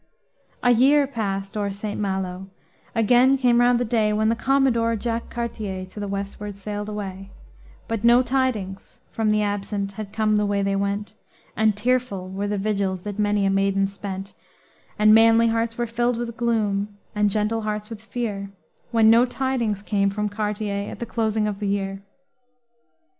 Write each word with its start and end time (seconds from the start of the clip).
A 0.63 0.71
year 0.71 1.05
passed 1.05 1.55
o'er 1.55 1.69
St. 1.69 1.99
Malo 2.01 2.49
again 2.95 3.37
came 3.37 3.61
round 3.61 3.79
the 3.79 3.85
day, 3.85 4.11
When 4.11 4.29
the 4.29 4.35
Commodore 4.35 4.95
Jacques 4.95 5.29
Cartier 5.29 5.85
to 5.85 5.99
the 5.99 6.07
westward 6.07 6.55
sailed 6.55 6.89
away; 6.89 7.29
But 7.87 8.03
no 8.03 8.23
tidings 8.23 9.01
from 9.11 9.29
the 9.29 9.43
absent 9.43 9.91
had 9.91 10.11
come 10.11 10.37
the 10.37 10.45
way 10.47 10.63
they 10.63 10.75
went, 10.75 11.13
And 11.55 11.77
tearful 11.77 12.31
were 12.31 12.47
the 12.47 12.57
vigils 12.57 13.03
that 13.03 13.19
many 13.19 13.45
a 13.45 13.51
maiden 13.51 13.85
spent; 13.85 14.33
And 14.97 15.13
manly 15.13 15.49
hearts 15.49 15.77
were 15.77 15.85
filled 15.85 16.17
with 16.17 16.35
gloom, 16.35 16.97
and 17.13 17.29
gentle 17.29 17.61
hearts 17.61 17.91
with 17.91 18.01
fear, 18.01 18.49
When 18.89 19.11
no 19.11 19.25
tidings 19.25 19.83
came 19.83 20.09
from 20.09 20.29
Cartier 20.29 20.89
at 20.89 20.97
the 20.97 21.05
closing 21.05 21.47
of 21.47 21.59
the 21.59 21.67
year. 21.67 22.01